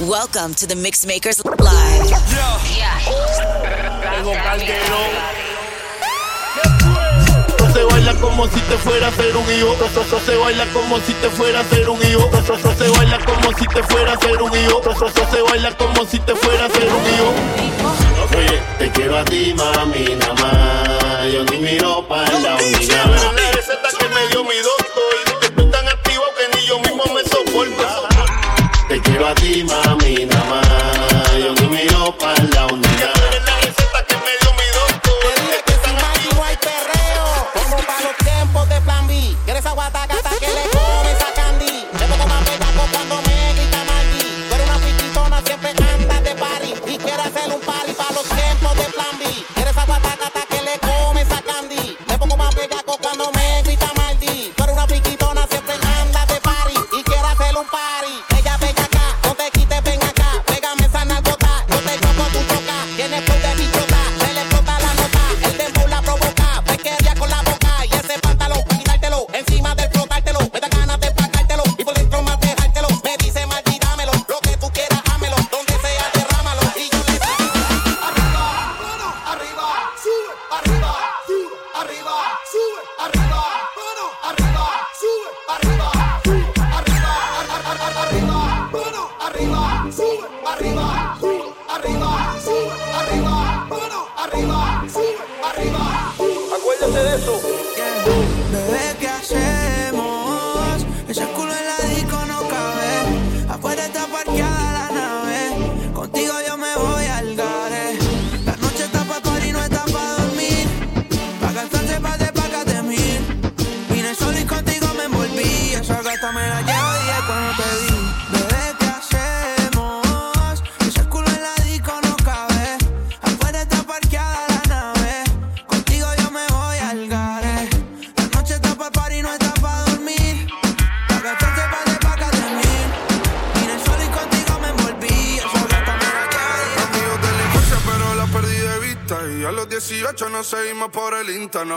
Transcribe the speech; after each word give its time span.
Welcome 0.00 0.54
to 0.54 0.66
the 0.66 0.74
Mixmakers 0.76 1.44
Live. 1.44 2.08
Se 7.74 7.84
baila 7.84 8.14
como 8.14 8.46
si 8.46 8.60
te 8.60 8.78
fuera 8.78 9.08
a 9.08 9.12
ser 9.12 9.36
un 9.36 9.44
hijo. 9.52 9.76
Eso 9.84 10.20
se 10.24 10.36
baila 10.36 10.64
como 10.72 11.00
si 11.00 11.12
te 11.12 11.28
fuera 11.28 11.60
a 11.60 11.64
ser 11.64 11.90
un 11.90 12.02
hijo. 12.02 12.30
Eso 12.32 12.56
se 12.78 12.88
baila 12.88 13.18
como 13.26 13.52
si 13.58 13.66
te 13.66 13.82
fuera 13.82 14.14
a 14.14 14.18
ser 14.18 14.40
un 14.40 14.56
hijo. 14.56 14.80
Eso 14.90 15.10
se 15.30 15.42
baila 15.42 15.76
como 15.76 16.06
si 16.06 16.18
te 16.18 16.34
fuera 16.34 16.64
a 16.64 16.70
ser 16.70 16.88
un 16.88 17.06
hijo. 17.06 17.34
Oye, 18.38 18.62
te 18.78 18.90
quiero 18.92 19.18
a 19.18 19.24
ti, 19.26 19.52
mami, 19.54 20.16
nada 20.16 20.32
más. 20.32 21.30
Yo 21.30 21.44
ni 21.44 21.58
miro 21.58 22.08
para 22.08 22.38
la 22.38 22.56
unidad. 22.56 23.34
La 23.34 23.50
receta 23.52 23.90
que 23.98 24.08
me 24.08 24.26
dio 24.28 24.44
mi 24.44 24.56
doctor. 24.56 25.42
Estoy 25.42 25.70
tan 25.70 25.86
activo 25.88 26.24
que 26.38 26.56
ni 26.56 26.66
yo 26.66 26.78
mismo 26.78 27.04
me 27.12 27.22
soporto. 27.24 28.09
Te 28.90 29.00
quiero 29.02 29.24
a 29.28 29.34
ti, 29.36 29.62
mami, 29.62 30.26
nada 30.26 30.44
más. 30.46 30.69
arriba. 90.52 90.89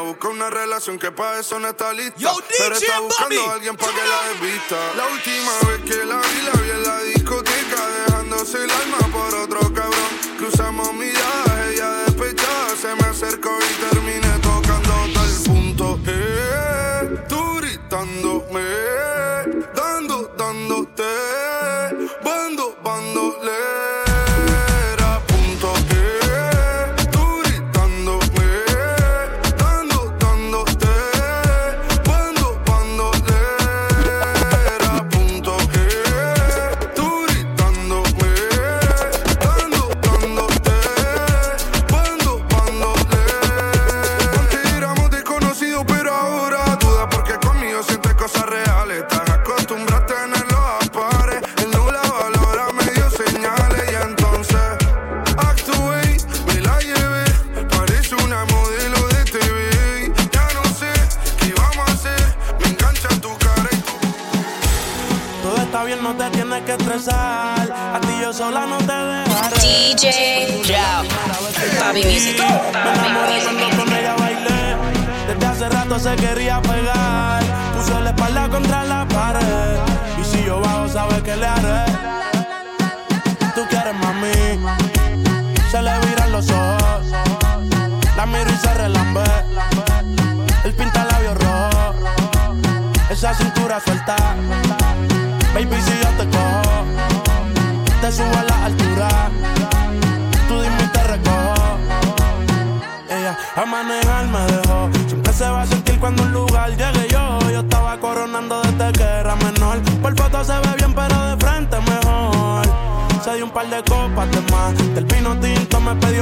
busca 0.04 0.28
una 0.30 0.50
relación 0.50 1.00
que 1.00 1.12
para 1.12 1.40
eso 1.40 1.60
no 1.60 1.70
está 1.70 1.94
lista. 1.94 2.32
Pero 2.58 2.76
está 2.76 3.00
buscando 3.00 3.50
a 3.50 3.54
alguien 3.54 3.76
para 3.78 3.92
que 3.94 4.06
la 4.06 4.28
desvista. 4.30 4.94
La 4.96 5.08
última 5.08 5.52
vez 5.70 5.82
que 5.82 6.06
la 6.06 6.18
vi, 6.18 6.42
la 6.42 6.62
vi 6.62 6.70
en 6.72 6.84
la 6.84 7.04
discoteca, 7.04 7.88
dejándose 8.06 8.64
el 8.64 8.72
alma 8.72 8.98
por 9.12 9.36
otro 9.36 9.60
cabrón. 9.74 10.10
Cruzamos 10.38 10.94
mi 10.94 11.13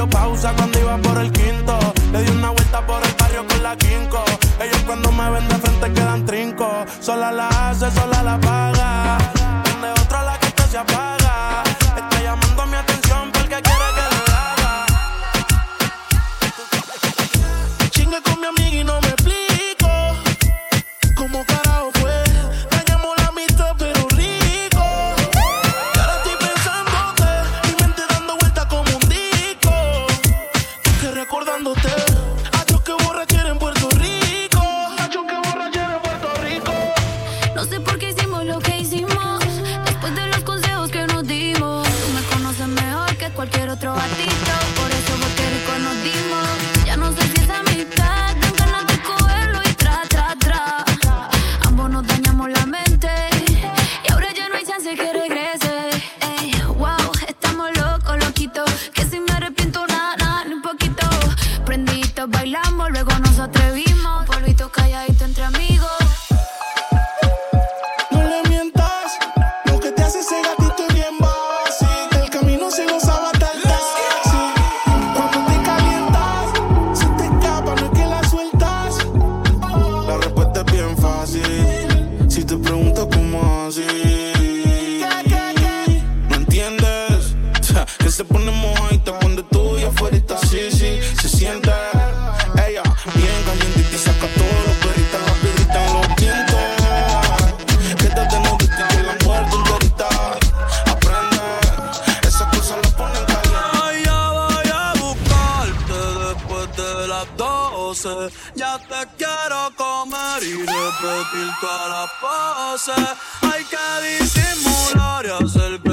pausa 0.08 0.52
cuando 0.56 0.78
iba 0.78 0.98
por 0.98 1.18
el 1.18 1.30
Que 88.02 88.10
se 88.10 88.24
pone 88.24 88.50
mojadita 88.50 89.12
cuando 89.20 89.44
tú 89.44 89.78
y 89.78 89.84
afuera 89.84 90.16
está. 90.16 90.36
Sí, 90.38 90.70
sí, 90.72 91.00
se 91.20 91.28
siente 91.28 91.70
ella 92.66 92.82
bien 93.14 93.42
caliente 93.44 93.80
y 93.80 93.84
te 93.84 93.98
saca 93.98 94.26
todo 94.34 94.62
lo 94.66 94.72
perrita, 94.82 95.18
rapidita 95.18 95.86
en 95.86 95.92
los 95.94 96.16
dientes. 96.16 96.58
Quédate 97.98 98.40
no 98.40 98.56
viste 98.58 98.82
que 98.88 99.02
la 99.02 99.14
muerte 99.24 99.56
ahorita. 99.70 100.08
Aprende, 100.90 101.46
esas 102.26 102.48
cosas 102.56 102.78
las 102.82 102.92
ponen 102.94 103.24
caliente. 103.24 104.02
Ya 104.04 104.30
voy 104.30 104.68
a 104.72 104.92
buscarte 105.00 105.98
después 106.26 106.76
de 106.76 107.08
las 107.08 107.26
12. 107.36 108.08
Ya 108.56 108.78
te 108.78 109.00
quiero 109.16 109.70
comer 109.76 110.42
y 110.42 110.54
repetir 110.58 111.48
todas 111.60 111.88
las 111.88 112.10
poses. 112.20 113.06
Hay 113.42 113.64
que 113.64 113.86
disimular 114.24 115.24
y 115.24 115.44
hacer 115.44 115.91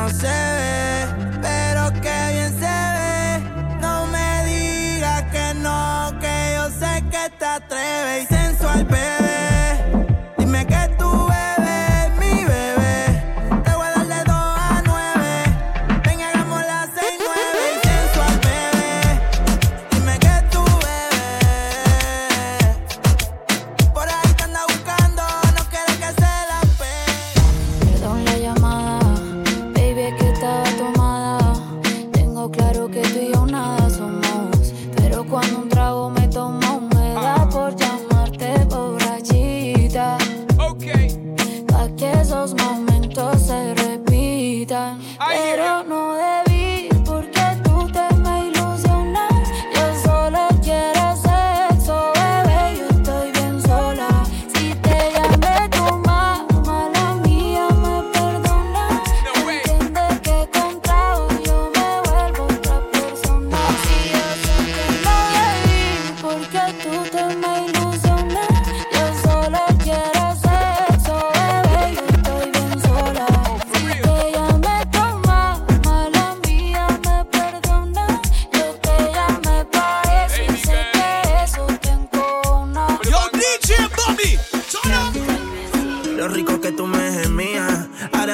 não 0.00 0.08
sei. 0.08 0.49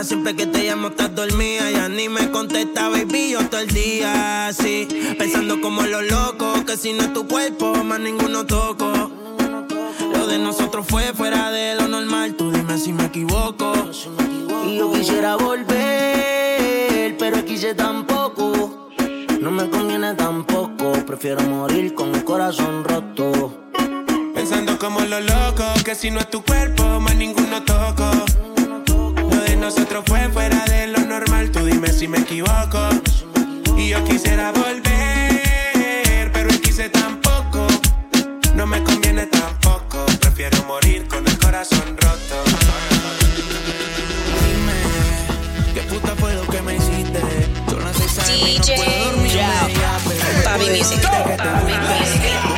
Siempre 0.04 0.34
que 0.34 0.46
te 0.46 0.64
llamo 0.64 0.88
estás 0.88 1.14
dormida. 1.14 1.70
Ya 1.70 1.88
ni 1.88 2.08
me 2.08 2.30
contesta, 2.30 2.88
baby, 2.88 3.30
yo 3.30 3.48
todo 3.48 3.60
el 3.60 3.68
día 3.68 4.48
así. 4.48 4.88
Pensando 5.18 5.60
como 5.60 5.82
los 5.82 6.06
locos, 6.10 6.64
que 6.64 6.76
si 6.76 6.92
no 6.92 7.02
es 7.02 7.12
tu 7.12 7.26
cuerpo, 7.26 7.72
más 7.84 8.00
ninguno 8.00 8.44
toco. 8.46 8.92
Lo 10.12 10.26
de 10.26 10.38
nosotros 10.38 10.86
fue 10.88 11.12
fuera 11.14 11.50
de 11.50 11.74
lo 11.76 11.88
normal, 11.88 12.34
tú 12.34 12.50
dime 12.50 12.78
si 12.78 12.92
me 12.92 13.06
equivoco. 13.06 13.72
Y 14.66 14.76
yo 14.76 14.92
quisiera 14.92 15.36
volver, 15.36 17.16
pero 17.18 17.44
quise 17.44 17.74
tampoco. 17.74 18.90
No 19.40 19.50
me 19.50 19.70
conviene 19.70 20.14
tampoco, 20.14 20.92
prefiero 21.06 21.42
morir 21.42 21.94
con 21.94 22.14
el 22.14 22.24
corazón 22.24 22.84
roto. 22.84 23.54
Pensando 24.34 24.78
como 24.78 25.00
los 25.00 25.24
locos, 25.24 25.82
que 25.84 25.94
si 25.94 26.10
no 26.10 26.20
es 26.20 26.28
tu 26.30 26.42
cuerpo, 26.42 27.00
más 27.00 27.16
ninguno 27.16 27.62
toco. 27.62 28.10
Nosotros 29.66 30.04
fue 30.06 30.20
fuera 30.28 30.64
de 30.66 30.86
lo 30.86 31.00
normal, 31.00 31.50
tú 31.50 31.64
dime 31.64 31.88
si 31.88 32.06
me 32.06 32.18
equivoco. 32.18 32.88
Y 33.76 33.88
yo 33.88 34.04
quisiera 34.04 34.52
volver, 34.52 36.30
pero 36.32 36.48
él 36.50 36.60
quise 36.60 36.88
tampoco. 36.88 37.66
No 38.54 38.64
me 38.64 38.80
conviene 38.84 39.26
tampoco, 39.26 40.06
prefiero 40.20 40.62
morir 40.68 41.08
con 41.08 41.26
el 41.26 41.36
corazón 41.38 41.96
roto. 42.00 42.44
Dime, 44.46 45.74
¿qué 45.74 45.80
puta 45.92 46.14
fue 46.14 46.32
lo 46.34 46.46
que 46.46 46.62
me 46.62 46.76
hiciste? 46.76 47.20
Son 47.68 47.84
las 47.84 47.96
seis 47.96 48.60
no 48.60 48.66
puedo 48.76 49.04
dormir 49.10 49.32
Bobby 50.44 50.64
tú 50.64 50.70
Music. 50.78 51.00
gustaba. 51.02 51.60
Music. 51.64 52.55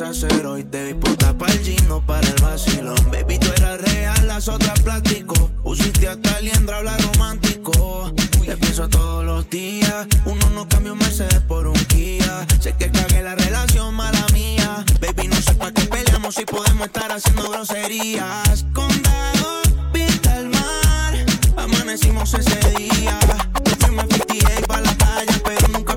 A 0.00 0.10
hacer 0.10 0.44
hoy? 0.44 0.62
Te 0.64 0.84
vi 0.84 0.94
puesta 0.94 1.36
para 1.38 1.52
el 1.52 1.60
gino, 1.60 2.04
para 2.04 2.26
el 2.26 2.34
vacilón. 2.42 2.96
Baby, 3.10 3.38
tú 3.38 3.46
eras 3.56 3.80
real, 3.80 4.26
las 4.26 4.46
otras 4.48 4.78
plástico. 4.80 5.34
Pusiste 5.62 6.08
hasta 6.08 6.40
liendra, 6.40 6.78
habla 6.78 6.98
romántico. 6.98 8.12
Te 8.44 8.56
pienso 8.58 8.88
todos 8.88 9.24
los 9.24 9.48
días. 9.48 10.06
Uno 10.26 10.50
no 10.50 10.68
cambia 10.68 10.92
un 10.92 10.98
Mercedes 10.98 11.40
por 11.48 11.66
un 11.66 11.78
Kia. 11.86 12.46
Sé 12.60 12.74
que 12.76 12.90
cagué 12.90 13.22
la 13.22 13.36
relación, 13.36 13.94
mala 13.94 14.26
mía. 14.34 14.84
Baby, 15.00 15.28
no 15.28 15.36
sé 15.36 15.54
para 15.54 15.72
qué 15.72 15.82
peleamos 15.82 16.34
si 16.34 16.44
podemos 16.44 16.88
estar 16.88 17.10
haciendo 17.10 17.48
groserías. 17.50 18.66
Condado, 18.74 19.62
vista 19.94 20.34
al 20.34 20.48
mar. 20.50 21.14
Amanecimos 21.56 22.34
ese 22.34 22.70
día. 22.76 23.18
Nos 23.64 23.74
fuimos 23.78 24.04
a 24.04 24.08
58 24.08 24.66
para 24.66 24.82
la 24.82 24.92
playa, 24.92 25.40
pero 25.42 25.68
nunca 25.68 25.95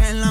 and 0.00 0.27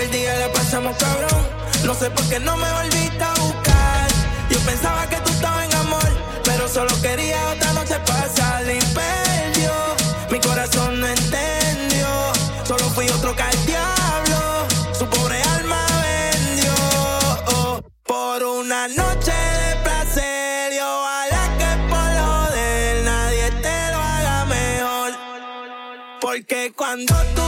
Aquel 0.00 0.12
día 0.12 0.34
la 0.38 0.50
pasamos 0.50 0.96
cabrón. 0.96 1.46
No 1.84 1.92
sé 1.92 2.08
por 2.08 2.26
qué 2.30 2.40
no 2.40 2.56
me 2.56 2.72
volviste 2.72 3.22
a 3.22 3.34
buscar. 3.34 4.08
Yo 4.48 4.58
pensaba 4.60 5.06
que 5.06 5.16
tú 5.16 5.30
estabas 5.30 5.66
en 5.66 5.74
amor, 5.74 6.10
pero 6.42 6.66
solo 6.68 6.90
quería 7.02 7.36
otra 7.50 7.74
noche 7.74 7.96
pasar 8.06 8.62
y 8.62 8.78
perdió. 8.94 9.72
Mi 10.30 10.40
corazón 10.40 11.00
no 11.00 11.06
entendió. 11.06 12.08
Solo 12.64 12.84
fui 12.94 13.10
otro 13.10 13.36
que 13.36 13.42
al 13.42 13.66
diablo. 13.66 14.40
Su 14.98 15.04
pobre 15.04 15.42
alma 15.42 15.84
vendió. 16.08 16.72
oh, 17.48 17.82
por 18.06 18.42
una 18.42 18.88
noche 18.88 19.32
de 19.32 19.76
placer. 19.84 20.72
Y 20.72 20.78
ojalá 20.78 21.42
que 21.58 21.70
por 21.90 22.10
lo 22.20 22.50
de 22.56 23.02
nadie 23.04 23.50
te 23.50 23.90
lo 23.92 23.98
haga 23.98 24.44
mejor. 24.46 25.12
Porque 26.22 26.72
cuando 26.74 27.14
tú 27.34 27.39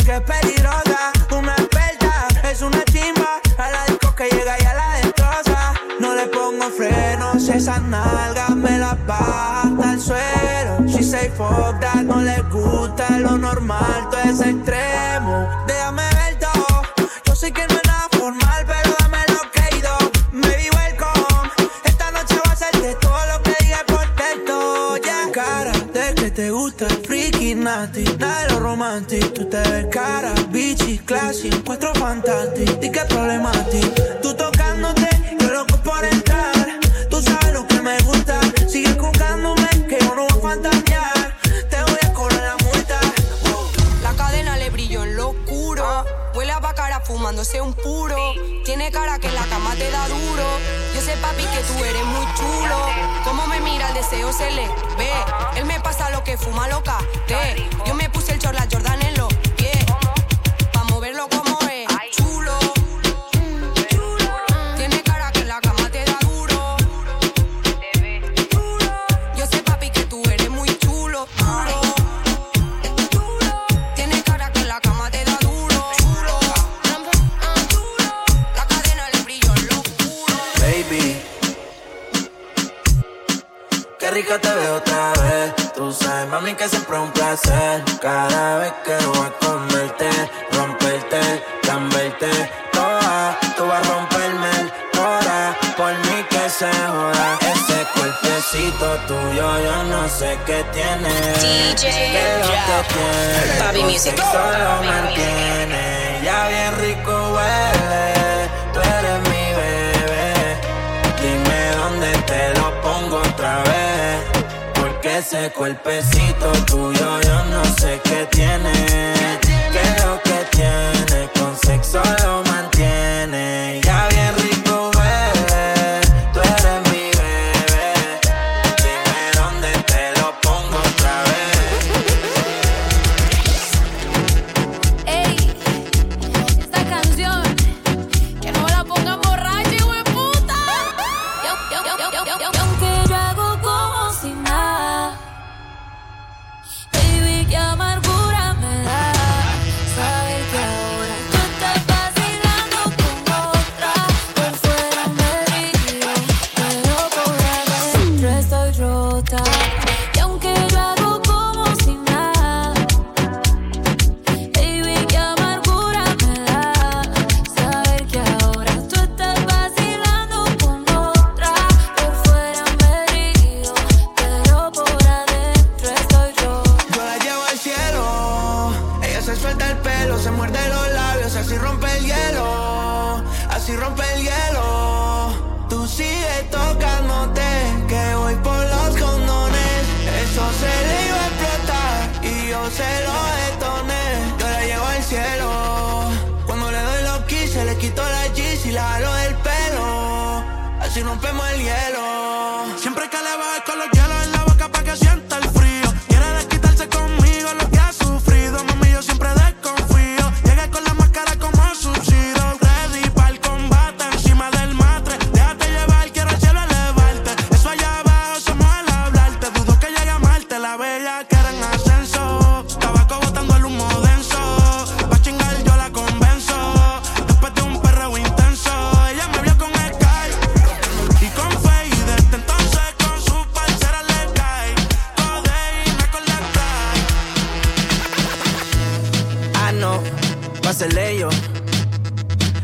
corillo 0.00 0.20
dice 0.20 0.22
que 0.22 0.39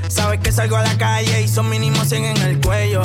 Sabes 0.08 0.40
que 0.40 0.50
salgo 0.50 0.76
a 0.76 0.82
la 0.82 0.96
calle 0.96 1.42
y 1.42 1.48
son 1.48 1.68
mínimo 1.68 2.02
100 2.02 2.24
en 2.24 2.36
el 2.38 2.60
cuello. 2.62 3.02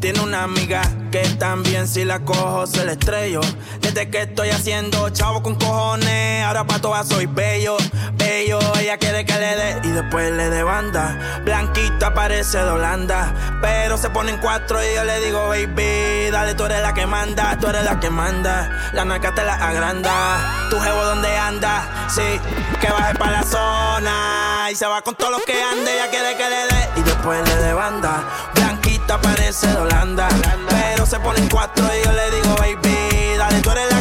Tiene 0.00 0.18
una 0.18 0.42
amiga 0.42 0.82
que 1.12 1.20
también 1.38 1.86
si 1.86 2.04
la 2.04 2.24
cojo 2.24 2.66
se 2.66 2.84
la 2.84 2.92
estrello. 2.92 3.40
Desde 3.80 4.10
que 4.10 4.22
estoy 4.22 4.48
haciendo 4.48 5.08
chavo 5.10 5.40
con 5.40 5.54
cojones, 5.54 6.44
ahora 6.44 6.66
pa' 6.66 6.80
todas 6.80 7.06
soy 7.06 7.26
bello, 7.26 7.76
bello. 8.14 8.58
Ella 8.80 8.98
quiere 8.98 9.24
que 9.24 9.34
le 9.34 9.54
dé 9.54 9.80
y 9.84 9.88
después 9.92 10.32
le 10.32 10.50
dé 10.50 10.64
banda. 10.64 11.40
Blanquita 11.44 12.12
parece 12.12 12.58
de 12.58 12.70
Holanda, 12.70 13.32
pero 13.60 13.96
se 13.98 14.10
ponen 14.10 14.38
cuatro 14.38 14.82
y 14.82 14.96
yo 14.96 15.04
le 15.04 15.20
digo, 15.20 15.46
baby, 15.46 16.30
dale, 16.32 16.54
tú 16.54 16.64
eres 16.64 16.82
la 16.82 16.92
que 16.92 17.06
manda, 17.06 17.56
tú 17.60 17.68
eres 17.68 17.84
la 17.84 18.00
que 18.00 18.10
manda. 18.10 18.90
La 18.94 19.04
naca 19.04 19.32
te 19.32 19.44
la 19.44 19.54
agranda, 19.54 20.66
tu 20.70 20.80
jevo 20.80 21.04
donde 21.04 21.36
anda, 21.36 22.08
sí 22.08 22.40
que 22.78 22.90
baje 22.90 23.14
para 23.14 23.32
la 23.32 23.42
zona. 23.42 24.68
Y 24.70 24.74
se 24.74 24.86
va 24.86 25.02
con 25.02 25.14
todo 25.14 25.30
lo 25.30 25.38
que 25.40 25.62
ande, 25.62 25.96
ya 25.96 26.10
quiere 26.10 26.36
que 26.36 26.48
le 26.48 26.66
dé. 26.66 26.90
Y 26.96 27.02
después 27.02 27.48
le 27.48 27.56
de 27.56 27.72
banda. 27.72 28.22
Blanquita 28.54 29.20
parece 29.20 29.66
de 29.68 29.76
Holanda. 29.76 30.28
Pero 30.68 31.06
se 31.06 31.18
ponen 31.20 31.48
cuatro 31.48 31.84
y 31.94 32.04
yo 32.04 32.12
le 32.12 32.30
digo, 32.30 32.54
baby, 32.56 33.36
dale, 33.36 33.60
tú 33.60 33.70
eres 33.70 33.90
la 33.90 33.97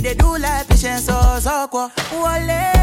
They 0.00 0.14
do 0.14 0.38
like 0.38 0.68
patience 0.68 1.06
so 1.06 1.40
so 1.40 1.66
kwa. 1.68 1.90
Wale 2.22 2.77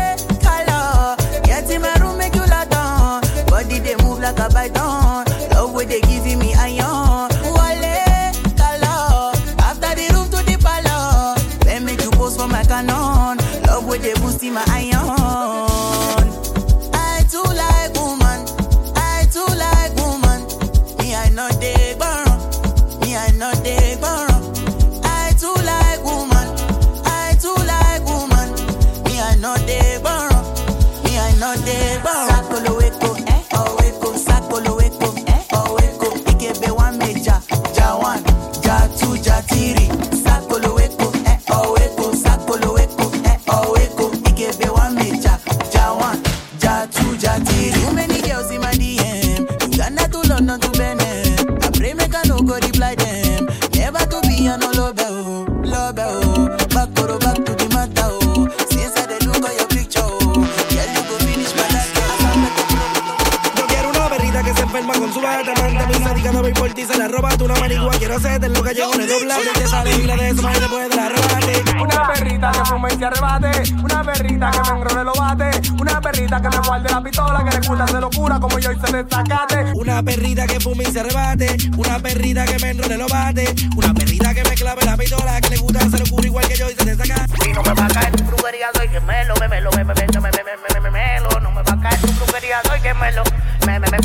arrebate. 73.06 73.76
Una 73.84 74.04
perrita 74.04 74.52
que 74.52 74.60
me 74.72 74.78
engrone 74.78 75.04
lo 75.04 75.14
bate. 75.14 75.62
Una 75.80 76.02
perrita 76.02 76.15
perrita 76.26 76.42
que 76.42 76.58
me 76.58 76.68
guarde 76.68 76.90
la 76.90 77.02
pistola, 77.02 77.44
que 77.44 77.58
le 77.60 77.68
gusta 77.68 77.84
hacer 77.84 78.02
locura 78.02 78.40
como 78.40 78.60
yo 78.60 78.72
hice 78.72 78.92
destacate. 78.92 79.72
Una 79.76 80.02
perrita 80.02 80.48
que 80.48 80.60
fume 80.60 80.84
y 80.84 80.92
se 80.92 81.04
rebate, 81.04 81.56
una 81.78 82.00
perrita 82.00 82.46
que 82.46 82.60
me 82.60 82.72
enrole 82.72 82.98
lo 82.98 83.08
bate, 83.08 83.54
una 83.76 83.94
perrita 83.94 84.34
que 84.34 84.44
me 84.44 84.56
clave 84.56 84.86
la 84.86 84.98
pistola, 84.98 85.40
que 85.42 85.50
le 85.50 85.58
gusta 85.58 85.80
hacer 85.80 86.00
locura 86.00 86.26
igual 86.26 86.48
que 86.48 86.56
yo 86.56 86.70
hice 86.70 86.84
destacate. 86.84 87.50
Y 87.50 87.54
no 87.54 87.62
me 87.62 87.74
va 87.74 87.86
a 87.86 87.88
caer 87.90 88.12
tu 88.16 88.24
brujería, 88.24 88.68
soy 88.76 88.88
gemelo, 88.88 89.36
memelo, 89.40 89.70
memelo, 89.72 90.22
memelo, 90.22 90.82
memelo, 90.82 91.40
no 91.42 91.52
me 91.52 91.62
va 91.62 91.74
a 91.74 91.82
caer 91.82 92.02
tu 92.02 92.12
brujería, 92.14 92.58
soy 92.68 92.80
gemelo, 92.80 93.24
memelo, 93.66 93.98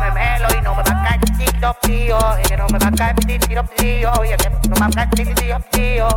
memelo, 0.00 0.48
y 0.58 0.62
no 0.62 0.74
me 0.74 0.82
va 0.82 0.90
a 0.90 1.04
caer 1.04 1.20
tiro, 1.38 1.76
tío, 1.82 2.18
que 2.48 2.56
no 2.56 2.66
me 2.68 2.78
va 2.78 2.88
a 2.88 2.92
caer 2.92 3.16
tiro, 3.16 3.64
tío, 3.76 4.12
que 4.12 4.50
no 4.68 4.74
me 4.74 4.80
va 4.80 4.86
a 4.86 5.06
caer 5.06 5.34
tiro, 5.34 5.60
tío. 5.70 6.08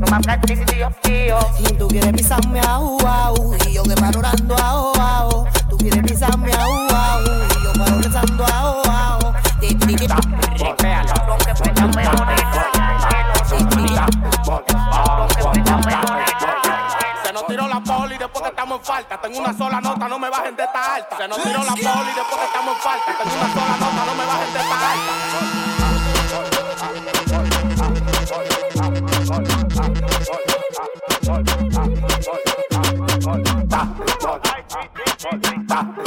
No 0.00 0.06
me 0.06 0.16
hagas 0.16 0.40
tío, 0.40 0.90
tío. 1.02 1.38
Y 1.58 1.74
tú 1.74 1.88
quieres 1.88 2.12
pisarme 2.14 2.60
a 2.60 2.78
uh, 2.78 2.96
uh, 2.96 3.56
y 3.68 3.74
yo 3.74 3.82
que 3.82 3.94
valorando 3.94 4.56
a 4.56 4.80
uh. 4.80 4.89
Tú 5.68 5.76
quieres 5.78 6.02
pisarme 6.02 6.52
a 6.52 6.66
y 7.50 7.64
yo 7.64 7.72
paro 7.78 7.96
a 7.96 8.00
di- 9.60 9.70
Se 17.24 17.32
nos 17.32 17.46
tiró 17.46 17.68
la 17.68 17.80
poli 17.80 18.18
después 18.18 18.42
que 18.42 18.48
estamos 18.50 18.78
en 18.80 18.84
falta. 18.84 19.20
Tengo 19.20 19.38
una 19.38 19.52
sola 19.56 19.80
nota, 19.80 20.08
no 20.08 20.18
me 20.18 20.28
bajen 20.30 20.56
de 20.56 20.64
esta 20.64 20.94
alta. 20.96 21.16
Se 21.16 21.28
nos 21.28 21.42
tiró 21.42 21.62
la 21.64 21.72
poli 21.74 22.12
después 22.14 22.38
que 22.40 22.46
estamos 22.46 22.74
en 22.76 22.80
falta. 22.82 23.06
Tengo 23.18 23.34
una 23.36 23.52
sola 23.54 23.76
nota, 23.78 24.04
no 24.06 24.14
me 24.14 24.26
bajen 24.26 24.52
de 24.52 24.60
esta 24.60 24.90
alta. 24.90 25.12
Sozinho. 35.20 35.99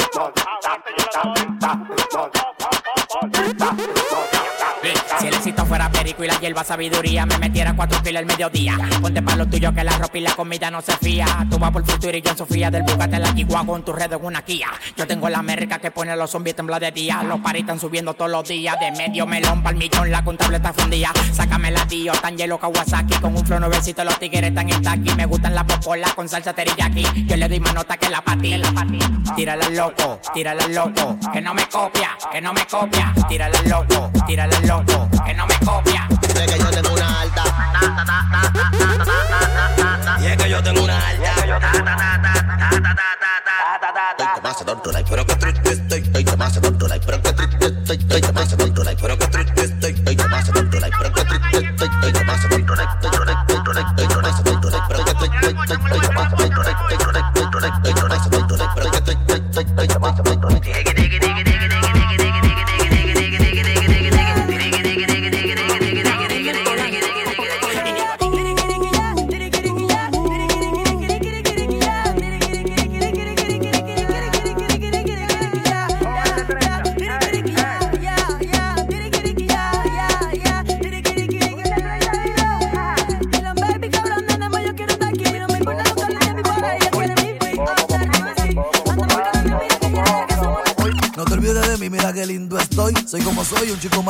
Fuera 5.74 5.90
perico 5.90 6.22
y 6.22 6.28
la 6.28 6.38
hierba 6.38 6.62
sabiduría, 6.62 7.26
me 7.26 7.36
metiera 7.36 7.74
cuatro 7.74 8.00
kilos 8.00 8.20
al 8.20 8.26
mediodía. 8.26 8.78
Ponte 9.02 9.20
pa' 9.20 9.34
lo 9.34 9.44
tuyo 9.48 9.74
que 9.74 9.82
la 9.82 9.90
ropa 9.98 10.18
y 10.18 10.20
la 10.20 10.32
comida 10.36 10.70
no 10.70 10.80
se 10.80 10.96
fía. 10.98 11.26
Tú 11.50 11.58
vas 11.58 11.72
por 11.72 11.84
futuro 11.84 12.16
y 12.16 12.22
yo 12.22 12.30
en 12.30 12.36
Sofía 12.36 12.70
del 12.70 12.84
Bugatti 12.84 13.16
la 13.16 13.34
Chihuahua 13.34 13.66
con 13.66 13.84
tu 13.84 13.92
red 13.92 14.12
en 14.12 14.24
una 14.24 14.42
Kia. 14.42 14.68
Yo 14.96 15.04
tengo 15.04 15.28
la 15.28 15.38
América 15.38 15.80
que 15.80 15.90
pone 15.90 16.12
a 16.12 16.16
los 16.16 16.30
zombies 16.30 16.54
temblar 16.54 16.80
de 16.80 16.92
día. 16.92 17.24
Los 17.24 17.40
paris 17.40 17.62
están 17.62 17.80
subiendo 17.80 18.14
todos 18.14 18.30
los 18.30 18.46
días. 18.46 18.76
De 18.78 18.92
medio 18.92 19.26
melón 19.26 19.64
pa'l 19.64 19.74
millón, 19.74 20.12
la 20.12 20.22
contable 20.22 20.58
está 20.58 20.72
fundida. 20.72 21.10
Sácame 21.32 21.72
la 21.72 21.84
tío, 21.88 22.12
tan 22.22 22.38
hielo 22.38 22.56
Kawasaki. 22.56 23.14
Con 23.14 23.36
un 23.36 23.44
flow 23.44 23.58
nuevecito, 23.58 24.04
los 24.04 24.16
tigres 24.20 24.50
están 24.50 24.70
en 24.70 24.80
taqui. 24.80 25.12
Me 25.16 25.26
gustan 25.26 25.56
las 25.56 25.64
popolas 25.64 26.14
con 26.14 26.28
salsa 26.28 26.52
teriyaki. 26.52 27.26
Yo 27.26 27.36
le 27.36 27.48
doy 27.48 27.58
más 27.58 27.74
nota 27.74 27.96
que 27.96 28.08
la 28.10 28.20
pati. 28.20 28.62
Tírala 29.34 29.66
al 29.66 29.76
loco, 29.76 30.20
tírala 30.32 30.64
al 30.66 30.72
loco. 30.72 31.18
Que 31.32 31.40
no 31.40 31.52
me 31.52 31.66
copia, 31.68 32.16
que 32.30 32.40
no 32.40 32.52
me 32.52 32.64
copia. 32.64 33.12
Tírala 33.28 33.58
al 33.58 33.68
loco, 33.68 34.12
tírala 34.24 34.56
al 34.56 34.68
loco. 34.68 35.08
Que 35.26 35.34
no 35.34 35.46
me 35.46 35.54
copia. 35.54 35.63
Sé 35.64 36.46
que 36.46 36.58
yo 36.58 36.70
tengo 36.70 36.92
una 36.92 37.20
alta. 37.20 37.44
Y 40.20 40.26
es 40.26 40.36
que 40.36 40.50
yo 40.50 40.62
tengo 40.62 40.84
una 40.84 40.98
alta. 41.08 41.34
Estoy 44.04 44.34
demasiado 44.36 44.74
duro, 44.76 44.92
like, 44.92 45.08
pero 45.08 45.26
que 45.26 45.32
estoy. 45.32 45.54
Like, 46.88 47.06
pero 47.06 47.22
que 47.22 47.33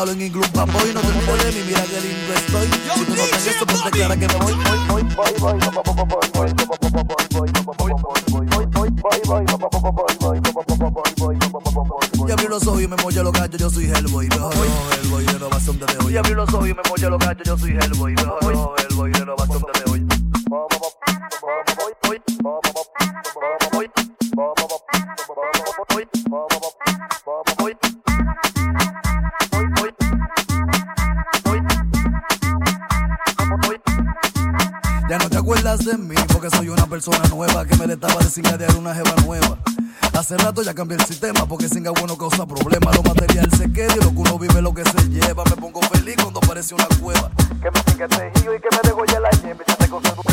malo 0.05 0.13
en 0.13 0.27
inglés, 0.27 0.49
papoy. 0.51 0.93
No 0.93 1.01
te 1.01 1.07
olvides 1.09 1.55
de 1.55 1.63
mira 1.65 1.83
que 1.83 2.01
lindo 2.01 2.35
estoy. 2.35 2.67
Si 2.67 3.05
tú 3.05 3.11
no 3.11 3.17
tengas 3.17 3.47
eso, 3.47 3.67
ponte 3.67 3.91
clara 3.91 4.17
que 4.17 4.29
me 4.29 4.35
voy. 4.35 4.53
Voy, 4.89 5.03
voy, 5.03 5.33
voy, 5.39 5.59
voy, 5.59 6.15
voy, 6.33 6.55
Y 12.27 12.33
abrí 12.33 12.47
los 12.49 12.67
ojos 12.67 12.83
y 12.83 12.89
me 12.89 12.97
mollé 12.97 13.23
los 13.23 13.33
gallos, 13.33 13.61
yo 13.61 13.71
soy 13.71 13.85
Hellboy. 13.85 14.29
Mejor 14.29 14.55
no, 14.55 14.63
Hellboy, 14.93 15.27
renovación 15.27 15.79
de 15.79 15.87
hoy. 16.05 16.15
Y 16.15 16.17
abrí 16.17 16.35
los 16.35 16.49
ojos 16.53 16.69
y 16.69 16.75
me 16.75 16.83
mollé 16.89 17.11
los 17.11 17.19
gallos, 17.19 17.43
yo 17.45 17.59
soy 17.59 17.71
Hellboy. 17.71 17.84
singadear 38.35 38.75
una 38.77 38.93
jeva 38.93 39.15
nueva. 39.25 39.57
Hace 40.13 40.37
rato 40.37 40.63
ya 40.63 40.75
cambié 40.75 40.97
el 40.99 41.05
sistema 41.05 41.47
porque 41.47 41.69
singa 41.69 41.93
bueno 41.93 42.19
causa 42.19 42.45
problemas. 42.45 42.97
Lo 42.97 43.03
material 43.05 43.49
se 43.57 43.73
queda 43.73 43.95
y 43.95 44.01
lo 44.03 44.11
que 44.11 44.19
uno 44.19 44.39
vive 44.41 44.61
lo 44.61 44.75
que 44.75 44.83
se 44.83 45.09
lleva. 45.09 45.45
Me 45.45 45.57
pongo 45.57 45.81
feliz 45.83 46.17
cuando 46.21 46.41
aparece 46.41 46.75
una 46.75 46.89
cueva. 47.01 47.31
Que 47.63 47.71
me 47.71 47.93
siga 47.93 48.09
tejido 48.09 48.55
y 48.57 48.61
que 48.61 48.69
me 48.73 48.81
degolle 48.83 49.21
la 49.21 49.31
yembe. 49.31 49.65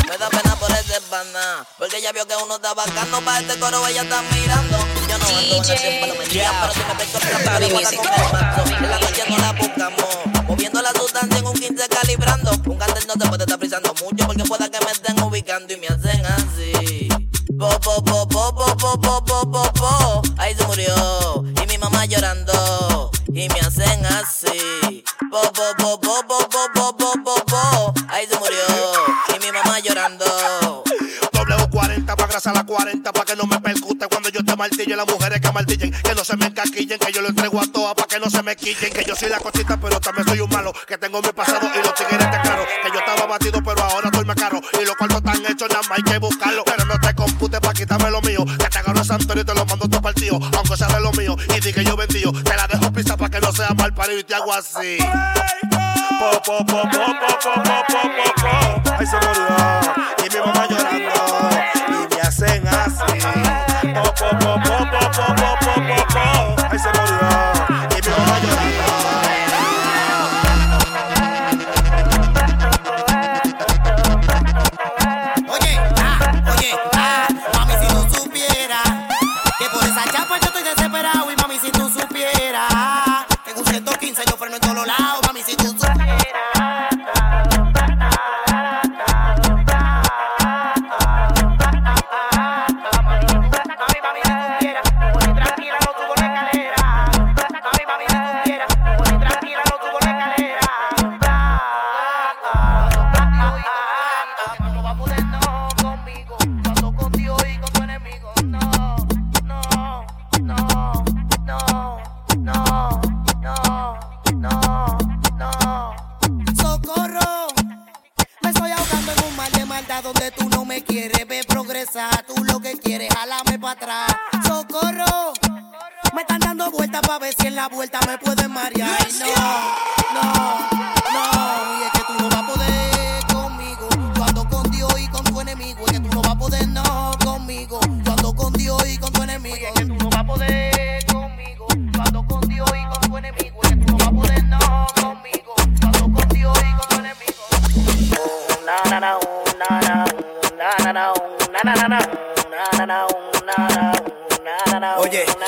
Me 0.08 0.18
da 0.18 0.28
pena 0.30 0.56
por 0.56 0.70
ese 0.72 1.00
pana 1.08 1.64
porque 1.78 2.02
ya 2.02 2.10
vio 2.10 2.26
que 2.26 2.34
uno 2.44 2.56
está 2.56 2.74
bacano 2.74 3.20
para 3.24 3.38
este 3.38 3.58
coro 3.60 3.86
ella 3.86 4.02
está 4.02 4.20
mirando. 4.22 4.78
Yo 5.08 5.18
no 5.18 5.26
ando 5.26 5.56
en 5.56 5.62
tiempo, 5.62 6.06
no 6.08 6.14
me 6.14 6.26
pero 6.26 6.72
si 6.72 6.80
me 6.80 6.94
ves 6.98 7.10
con 7.94 8.84
En 8.84 8.90
la 8.90 8.98
noche 8.98 9.22
no 9.28 9.38
la 9.38 9.52
buscamos, 9.52 10.18
moviendo 10.48 10.82
la 10.82 10.90
sustancia 10.90 11.38
en 11.38 11.46
un 11.46 11.54
15 11.54 11.88
calibrando. 11.88 12.50
Un 12.66 12.78
cartel 12.78 13.04
no 13.06 13.14
te 13.14 13.28
puede 13.28 13.44
estar 13.44 13.58
frisando 13.58 13.94
mucho 14.02 14.26
porque 14.26 14.44
pueda 14.44 14.68
que 14.68 14.84
me 14.84 14.90
estén 14.90 15.22
ubicando 15.22 15.72
y 15.72 15.76
me 15.76 15.86
hace 15.86 16.11
Po, 17.62 17.78
po, 17.78 18.02
po, 18.02 18.26
po, 18.26 18.52
po, 18.52 18.74
po, 18.74 18.98
po, 18.98 19.22
po, 19.22 19.46
po, 19.46 19.62
po. 19.78 20.22
Ahí 20.36 20.52
se 20.52 20.66
murió. 20.66 21.44
Y 21.62 21.66
mi 21.68 21.78
mamá 21.78 22.06
llorando. 22.06 23.08
Y 23.28 23.48
me 23.50 23.60
hacen 23.60 24.04
así. 24.04 25.04
Po, 25.30 25.42
po, 25.52 25.70
po, 25.78 26.00
po, 26.00 26.26
po, 26.26 26.48
po, 26.48 26.68
po, 26.74 26.92
po, 26.96 27.12
po, 27.22 27.44
po. 27.44 27.94
Ahí 28.08 28.26
se 28.26 28.36
murió. 28.36 28.66
Y 29.36 29.44
mi 29.44 29.52
mamá 29.52 29.78
llorando. 29.78 30.24
W40 31.30 32.04
para 32.04 32.26
grasa 32.26 32.52
la 32.52 32.64
40 32.64 33.12
para 33.12 33.24
que 33.24 33.36
no 33.36 33.46
me 33.46 33.60
percute 33.60 34.08
cuando 34.08 34.28
yo 34.30 34.44
te 34.44 34.56
martillo. 34.56 34.96
Las 34.96 35.06
mujeres 35.06 35.40
que 35.40 35.52
martillen, 35.52 35.92
que 35.92 36.14
no 36.16 36.24
se 36.24 36.36
me 36.36 36.46
encaquillen, 36.46 36.98
que 36.98 37.12
yo 37.12 37.22
lo 37.22 37.28
entrego 37.28 37.60
a 37.60 37.66
todas 37.68 37.94
para 37.94 38.08
que 38.08 38.18
no 38.18 38.28
se 38.28 38.42
me 38.42 38.56
quillen. 38.56 38.92
Que 38.92 39.04
yo 39.04 39.14
soy 39.14 39.28
la 39.28 39.38
cosita, 39.38 39.78
pero 39.80 40.00
también 40.00 40.26
soy 40.26 40.40
un 40.40 40.50
malo. 40.50 40.72
Que 40.88 40.98
tengo 40.98 41.22
mi 41.22 41.28
pasado 41.28 41.70
y 41.72 41.78
los 41.78 41.94
tigres 41.94 42.28
te 42.28 42.40
claro. 42.40 42.66
Que 42.82 42.88
yo 42.92 42.98
estaba 42.98 43.26
batido, 43.26 43.62
pero 43.64 43.84
ahora 43.84 44.08
estoy 44.08 44.24
más 44.24 44.36
caro. 44.36 44.60
Y 44.82 44.84
los 44.84 44.96
cuartos 44.96 45.18
están 45.18 45.46
hechos, 45.46 45.68
nada 45.68 45.82
más 45.88 45.98
hay 45.98 46.02
que 46.02 46.18
buscarlo 46.18 46.64
préstame 47.92 48.10
lo 48.10 48.20
mío. 48.22 48.44
Que 48.58 48.68
te 48.68 48.78
agarro 48.78 49.04
Santorio 49.04 49.42
y 49.42 49.46
te 49.46 49.54
lo 49.54 49.64
mando 49.66 49.88
todo 49.88 50.00
partido. 50.00 50.38
Aunque 50.56 50.76
sea 50.76 50.88
de 50.88 51.00
lo 51.00 51.12
mío 51.12 51.36
y 51.56 51.60
di 51.60 51.72
que 51.72 51.84
yo 51.84 51.96
vendío. 51.96 52.32
Te 52.32 52.56
la 52.56 52.66
dejo 52.66 52.92
pista 52.92 53.16
para 53.16 53.30
que 53.30 53.40
no 53.40 53.52
sea 53.52 53.70
mal 53.74 53.92
parido 53.92 54.20
y 54.20 54.24
te 54.24 54.34
hago 54.34 54.52
así. 54.52 54.98
Po, 56.18 56.42
po, 56.42 56.66
po, 56.66 56.82
po, 56.82 56.82
po, 56.82 57.40
po, 57.42 57.62
po, 57.62 58.92
Ay, 58.98 59.06
se 59.06 59.16
murió. 59.16 59.46
Y 60.18 60.30
mi 60.32 60.40
mamá 60.40 60.66
llorando. 60.68 61.50
Y 61.88 62.14
me 62.14 62.20
hacen 62.20 62.68
así. 62.68 63.20
Po, 63.94 64.02
po, 64.14 64.38
po, 64.38 64.60
po, 64.62 64.78
po, 64.90 65.10
po, 65.10 65.34
po, 65.34 65.74
po. 65.74 65.81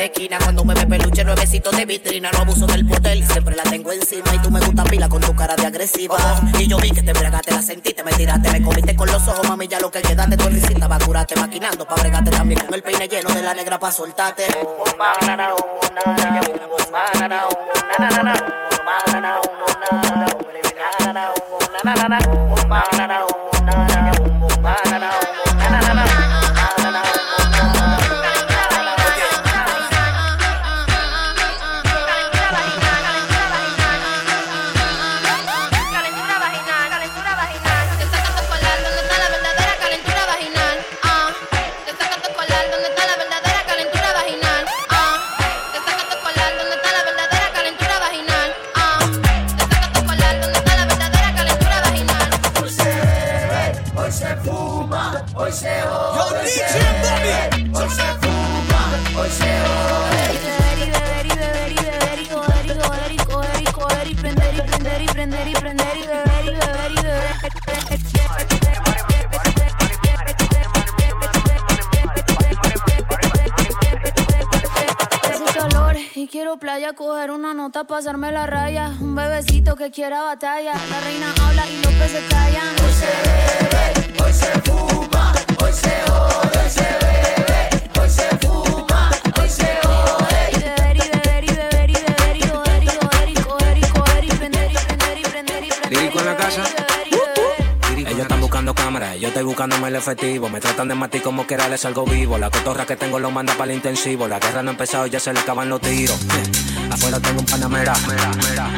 la 0.00 0.06
esquina. 0.06 0.38
Cuando 0.38 0.64
me 0.64 0.74
ve 0.74 0.86
peluche, 0.86 1.24
nuevecito 1.24 1.70
de 1.70 1.84
vitrina. 1.84 2.30
No 2.32 2.38
abuso 2.40 2.66
del 2.66 2.86
poder, 2.86 3.22
siempre 3.26 3.54
la 3.54 3.62
tengo 3.64 3.92
encima. 3.92 4.34
Y 4.34 4.38
tú 4.38 4.50
me 4.50 4.60
gusta 4.60 4.82
pila 4.84 5.08
con 5.08 5.20
tu 5.20 5.34
cara 5.34 5.54
de 5.56 5.66
agresiva. 5.66 6.16
Y 6.58 6.66
yo 6.66 6.78
vi 6.78 6.90
que 6.90 7.02
te 7.02 7.12
bregaste, 7.12 7.52
la 7.52 7.62
sentiste, 7.62 8.02
me 8.02 8.12
tiraste, 8.12 8.50
me 8.50 8.62
comiste 8.62 8.96
con 8.96 9.08
los 9.08 9.28
ojos, 9.28 9.46
mami. 9.48 9.68
Ya 9.68 9.78
lo 9.78 9.90
que 9.90 10.00
quedaste, 10.00 10.36
tu 10.36 10.48
risita 10.48 10.88
va 10.88 10.98
curarte 10.98 11.36
maquinando. 11.36 11.86
Pa' 11.86 11.96
bregarte 11.96 12.30
también 12.30 12.60
con 12.60 12.74
el 12.74 12.82
peine 12.82 13.08
lleno 13.08 13.28
de 13.30 13.42
la 13.42 13.54
negra 13.54 13.78
pa' 13.78 13.92
soltarte. 13.92 14.46
Pasarme 77.84 78.32
la 78.32 78.46
raya. 78.46 78.92
Un 79.00 79.14
bebecito 79.14 79.76
que 79.76 79.90
quiera 79.90 80.22
batalla. 80.22 80.72
La 80.90 81.00
reina 81.00 81.32
habla 81.42 81.68
y 81.68 81.82
los 81.82 81.92
peces 81.94 82.22
callan. 82.28 82.74
Hoy 82.84 82.92
se 82.92 83.06
bebe, 83.28 84.22
hoy 84.22 84.32
se 84.32 84.46
fuma, 84.62 84.99
buscándome 99.60 99.88
el 99.88 99.96
efectivo. 99.96 100.48
Me 100.48 100.58
tratan 100.58 100.88
de 100.88 100.94
matar 100.94 101.20
como 101.20 101.46
quiera, 101.46 101.68
les 101.68 101.82
salgo 101.82 102.06
vivo. 102.06 102.38
La 102.38 102.48
cotorra 102.48 102.86
que 102.86 102.96
tengo 102.96 103.18
lo 103.18 103.30
manda 103.30 103.52
para 103.58 103.70
el 103.70 103.76
intensivo. 103.76 104.26
La 104.26 104.38
guerra 104.38 104.62
no 104.62 104.70
ha 104.70 104.72
empezado, 104.72 105.06
ya 105.06 105.20
se 105.20 105.34
le 105.34 105.40
acaban 105.40 105.68
los 105.68 105.82
tiros. 105.82 106.18
Eh, 106.18 106.88
Afuera 106.90 107.20
tengo 107.20 107.40
un 107.40 107.44
panamera. 107.44 107.92
Mera, 108.08 108.30
mera, 108.30 108.36
mera, 108.36 108.68
mera, 108.68 108.69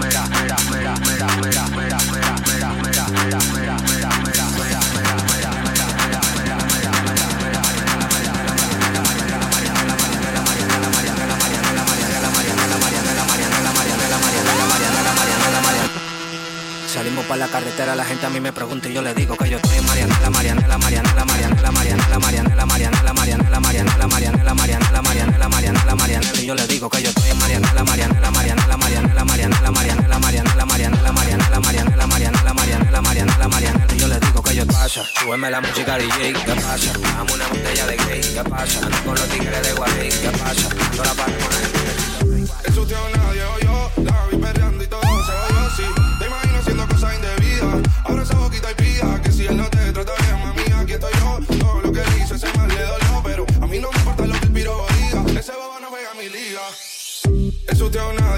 la 17.43 17.49
carretera, 17.49 17.97
la 17.97 18.05
gente 18.05 18.25
a 18.25 18.31
mí 18.31 18.39
me 18.39 18.53
pregunta 18.53 18.89
y 18.89 18.93
yo 18.93 19.03
le 19.03 19.13
digo 19.15 19.37
que 19.37 19.51
yo 19.51 19.57
estoy 19.57 19.77
en 19.77 19.85
Marianela, 19.85 20.31
Marianela, 20.31 20.79
Marianela, 20.79 21.25
Marianela, 21.25 21.73
Marianela, 21.73 22.19
Marianela, 22.21 22.67
Marianela, 22.67 23.11
Marianela, 23.11 23.59
Marianela, 23.59 24.05
Marianela, 24.05 24.55
Marianela, 24.55 25.03
Marianela, 25.03 25.49
Marianela, 25.49 25.95
Marianela, 25.97 26.41
y 26.41 26.47
yo 26.47 26.55
le 26.55 26.67
digo 26.69 26.89
que 26.89 27.03
yo 27.03 27.09
estoy 27.09 27.31
en 27.31 27.39
Marianela, 27.39 27.83
Marianela, 27.83 28.31
Marianela, 28.31 28.77
Marianela, 28.77 29.25
Marianela, 29.25 29.71
Marianela, 29.73 30.21
Marianela, 30.21 30.69
Marianela, 30.71 31.11
Marianela, 31.11 31.59
Marianela, 31.59 32.07
Marianela, 32.07 32.55
Marianela, 32.55 33.03
Marianela, 33.03 33.49
Marianela, 33.49 33.93
y 33.93 33.99
yo 33.99 34.07
le 34.07 34.21
digo 34.21 34.43
que 34.43 34.55
yo 34.55 34.67
pasa, 34.67 35.03
súbeme 35.19 35.51
la 35.51 35.61
música 35.61 35.99
DJ, 35.99 36.33
¿qué 36.33 36.55
pasa? 36.55 36.93
Dame 36.93 37.33
una 37.33 37.49
botella 37.49 37.87
de 37.89 37.97
gay, 37.97 38.21
¿qué 38.21 38.45
pasa? 38.49 38.81
Con 39.05 39.15
los 39.17 39.29
tigres 39.29 39.63
de 39.67 39.73
Guay, 39.73 40.09
¿qué 40.11 40.31
pasa? 40.39 40.69
Ando 40.91 41.03
la 41.03 41.15
parte 41.15 41.39
con 41.43 41.51
la 41.51 41.59
gente 41.59 42.69
Eso 42.69 42.87
te 42.87 42.95
nadie 42.95 43.45
o 43.45 43.59
yo, 43.59 43.91
la 44.05 44.27
vi 44.31 44.37
perreando 44.37 44.85
y 44.85 44.87
Que 48.63 49.33
si 49.33 49.45
él 49.47 49.57
no 49.57 49.69
te 49.71 49.93
trata 49.93 50.13
bien, 50.23 50.39
mami, 50.39 50.63
aquí 50.81 50.93
estoy 50.93 51.13
yo. 51.21 51.59
Todo 51.59 51.81
lo 51.81 51.93
que 51.93 52.01
hice 52.17 52.39
se 52.39 52.47
me 52.57 52.69
le 52.69 52.81
dolió, 52.81 53.21
pero 53.25 53.45
a 53.61 53.67
mí 53.67 53.81
no 53.81 53.91
me 53.91 53.99
importa 53.99 54.27
lo 54.27 54.39
que 54.39 54.47
el 54.47 54.53
piro 54.53 54.87
diga. 54.99 55.41
Ese 55.41 55.53
bobo 55.53 55.81
no 55.81 55.89
juega 55.89 56.15
mi 56.15 56.29
liga. 56.29 56.61
Eso 57.67 57.91
te 57.91 57.99
nadie 57.99 58.32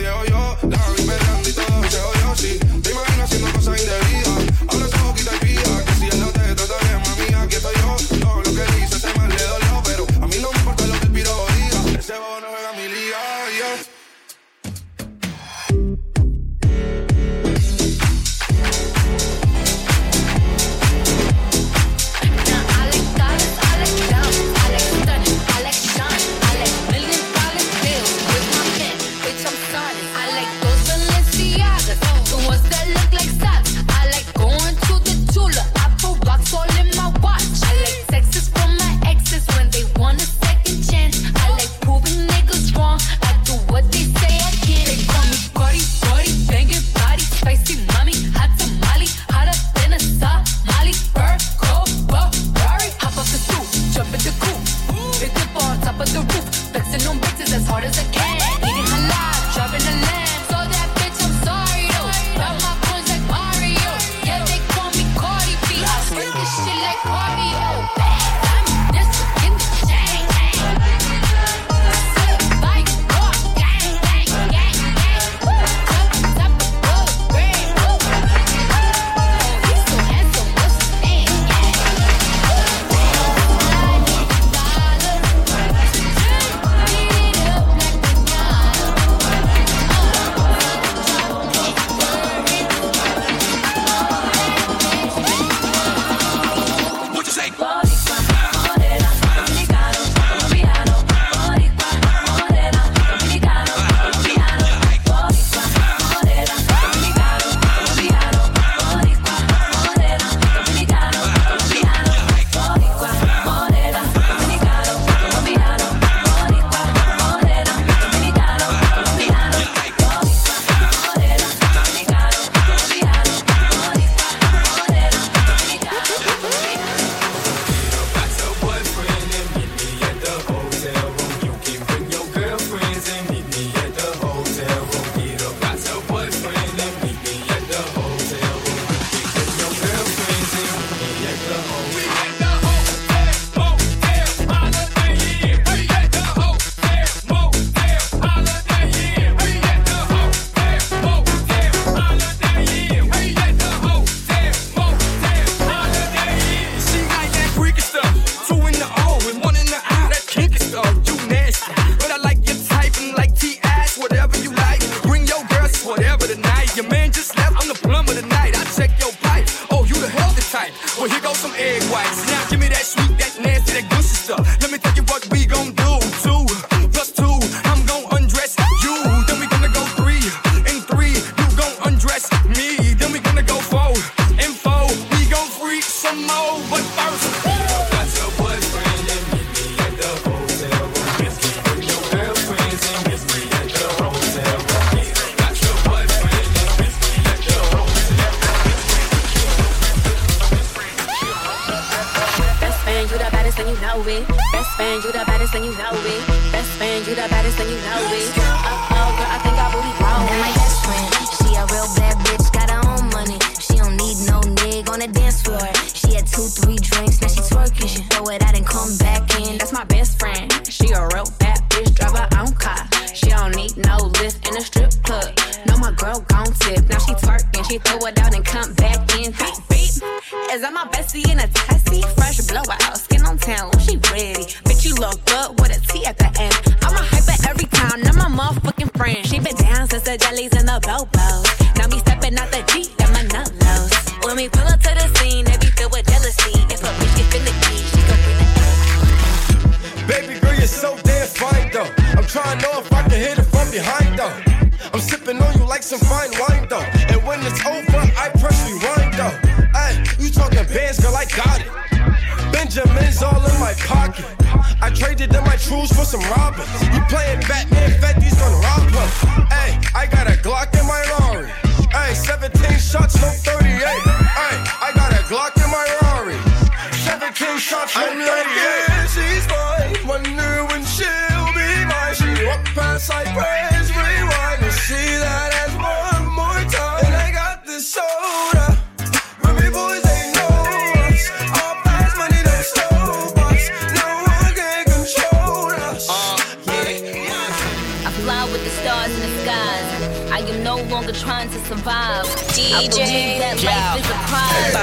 twerking. 218.24 218.32
She 218.32 218.32
throw 218.32 218.34
it 218.34 218.42
out 218.42 218.56
and 218.56 218.66
come 218.66 218.96
back 218.98 219.40
in. 219.40 219.58
That's 219.58 219.72
my 219.72 219.84
best 219.84 220.18
friend. 220.18 220.53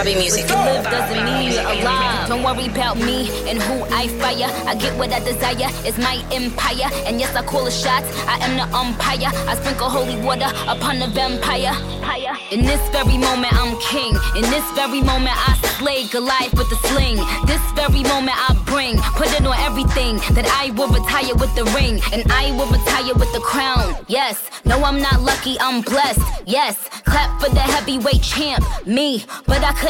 Bobby 0.02 0.16
Music. 0.16 0.50
Live 0.50 0.84
doesn't 0.86 1.26
mean 1.26 1.52
you're 1.52 1.62
alive. 1.62 2.28
Don't 2.28 2.42
worry 2.42 2.66
about 2.66 2.98
me 2.98 3.30
and 3.48 3.62
who 3.62 3.86
I 3.94 4.08
fire. 4.18 4.50
I 4.66 4.74
get 4.74 4.98
what 4.98 5.14
I 5.14 5.20
desire. 5.20 5.70
It's 5.86 6.00
my 6.00 6.26
empire. 6.32 6.90
And 7.06 7.20
yes, 7.20 7.36
I 7.36 7.44
call 7.44 7.66
the 7.66 7.70
shots. 7.70 8.08
I 8.26 8.40
am 8.42 8.58
the 8.58 8.66
umpire. 8.76 9.30
I 9.48 9.54
sprinkle 9.58 9.90
holy 9.90 10.20
water 10.26 10.50
upon 10.68 10.98
the 10.98 11.06
vampire. 11.06 11.78
In 12.50 12.66
this 12.66 12.82
very 12.90 13.18
moment, 13.18 13.54
I'm 13.54 13.80
king. 13.80 14.18
In 14.36 14.42
this 14.50 14.66
very 14.74 15.02
moment, 15.02 15.38
I 15.38 15.54
slay 15.78 16.08
Goliath 16.08 16.54
with 16.58 16.70
the 16.70 16.80
sling. 16.90 17.18
This 17.46 17.62
very 17.74 18.02
moment, 18.04 18.36
I 18.36 18.58
bring. 18.66 18.98
Put 19.16 19.30
it 19.38 19.46
on 19.46 19.56
everything 19.60 20.18
that 20.34 20.50
I 20.50 20.72
will 20.72 20.90
retire 20.90 21.36
with 21.36 21.54
the 21.56 21.66
ring. 21.78 22.02
And 22.12 22.26
I 22.32 22.52
will 22.58 22.68
retire 22.68 23.14
with 23.14 23.32
the 23.34 23.40
crown. 23.40 23.96
Yes, 24.08 24.50
no, 24.66 24.84
I'm 24.84 25.00
not 25.00 25.22
lucky, 25.22 25.58
I'm 25.60 25.82
blessed. 25.82 26.22
Yes, 26.46 26.76
clap 27.06 27.40
for 27.40 27.50
the 27.50 27.62
heavyweight 27.62 28.22
champ, 28.22 28.66
me. 28.86 29.26
But 29.46 29.64
I 29.64 29.74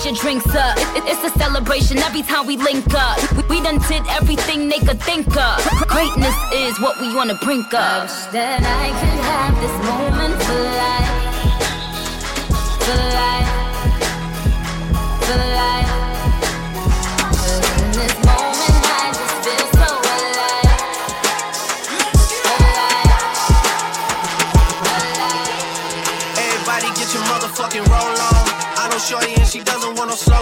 put 0.00 0.10
your 0.12 0.14
drinks 0.22 0.54
up. 0.54 0.78
It- 0.78 0.96
it- 0.96 1.04
it's 1.08 1.24
a 1.24 1.38
celebration 1.38 1.98
every 1.98 2.22
time 2.22 2.46
we 2.46 2.56
link 2.56 2.86
up. 2.94 3.18
We, 3.48 3.60
done 3.60 3.78
did 3.88 4.02
everything 4.08 4.68
they 4.68 4.78
could 4.78 5.00
think 5.02 5.26
of. 5.36 5.58
Greatness 5.88 6.34
is 6.52 6.80
what 6.80 6.98
we 7.00 7.14
wanna 7.14 7.34
brink 7.34 7.66
of. 7.74 8.08
That 8.32 8.62
I 8.62 8.86
could 9.00 9.20
have 9.32 9.54
this 9.60 9.76
moment 9.90 10.42
for 10.42 10.60
life. 10.80 11.12
For 12.86 12.96
life. 13.18 13.50
For 15.26 15.36
life. 15.36 15.99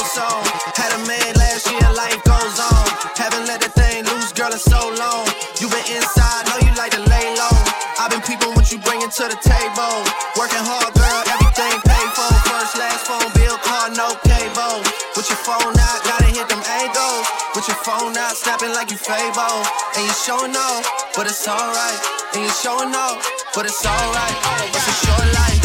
Song. 0.08 0.40
Had 0.72 0.88
a 0.96 1.00
man 1.04 1.36
last 1.36 1.68
year, 1.68 1.84
life 1.92 2.16
goes 2.24 2.56
on. 2.56 2.86
Haven't 3.12 3.44
let 3.44 3.60
that 3.60 3.76
thing 3.76 4.08
loose, 4.08 4.32
girl, 4.32 4.48
in 4.48 4.58
so 4.58 4.88
long. 4.96 5.28
You 5.60 5.68
been 5.68 5.84
inside, 5.92 6.48
know 6.48 6.58
you 6.64 6.72
like 6.80 6.96
to 6.96 7.02
lay 7.12 7.26
low. 7.36 7.56
I've 8.00 8.08
been 8.08 8.24
peeping 8.24 8.56
what 8.56 8.72
you 8.72 8.80
bringing 8.80 9.12
to 9.12 9.24
the 9.28 9.36
table. 9.44 9.96
Working 10.40 10.64
hard, 10.64 10.96
girl, 10.96 11.20
everything 11.28 11.76
paid 11.84 12.10
for. 12.16 12.30
First, 12.48 12.80
last 12.80 13.04
phone 13.04 13.28
bill, 13.36 13.60
car, 13.60 13.92
no 13.92 14.16
cable. 14.24 14.80
With 15.12 15.28
your 15.28 15.40
phone 15.44 15.76
out, 15.76 16.00
gotta 16.08 16.30
hit 16.32 16.48
them 16.48 16.64
angles. 16.64 17.26
With 17.52 17.68
your 17.68 17.80
phone 17.84 18.16
out, 18.16 18.32
snapping 18.32 18.72
like 18.72 18.88
you 18.88 18.96
Fable. 18.96 19.60
And 19.92 20.02
you 20.08 20.14
showing 20.24 20.56
off, 20.56 20.88
but 21.20 21.28
it's 21.28 21.44
alright. 21.44 22.00
And 22.32 22.48
you 22.48 22.52
showing 22.64 22.96
off, 22.96 23.20
but 23.52 23.68
it's 23.68 23.84
alright. 23.84 24.36
It's 24.72 24.88
a 24.88 24.96
short 25.04 25.26
life, 25.36 25.57